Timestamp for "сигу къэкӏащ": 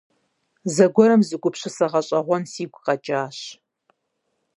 2.51-3.37